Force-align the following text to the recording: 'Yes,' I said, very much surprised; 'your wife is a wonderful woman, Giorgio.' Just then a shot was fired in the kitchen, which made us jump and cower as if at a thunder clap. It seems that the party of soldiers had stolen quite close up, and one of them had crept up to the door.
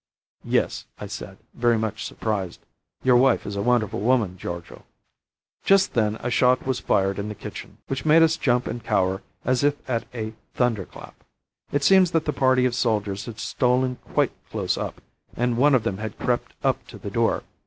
'Yes,' 0.43 0.87
I 0.97 1.05
said, 1.05 1.37
very 1.53 1.77
much 1.77 2.03
surprised; 2.05 2.65
'your 3.03 3.17
wife 3.17 3.45
is 3.45 3.55
a 3.55 3.61
wonderful 3.61 3.99
woman, 3.99 4.35
Giorgio.' 4.35 4.85
Just 5.63 5.93
then 5.93 6.15
a 6.21 6.31
shot 6.31 6.65
was 6.65 6.79
fired 6.79 7.19
in 7.19 7.29
the 7.29 7.35
kitchen, 7.35 7.77
which 7.85 8.03
made 8.03 8.23
us 8.23 8.35
jump 8.35 8.65
and 8.65 8.83
cower 8.83 9.21
as 9.45 9.63
if 9.63 9.87
at 9.87 10.05
a 10.11 10.33
thunder 10.55 10.85
clap. 10.85 11.23
It 11.71 11.83
seems 11.83 12.09
that 12.13 12.25
the 12.25 12.33
party 12.33 12.65
of 12.65 12.73
soldiers 12.73 13.25
had 13.27 13.37
stolen 13.39 13.97
quite 13.97 14.31
close 14.49 14.75
up, 14.75 15.01
and 15.35 15.55
one 15.55 15.75
of 15.75 15.83
them 15.83 15.99
had 15.99 16.17
crept 16.17 16.55
up 16.63 16.87
to 16.87 16.97
the 16.97 17.11
door. 17.11 17.43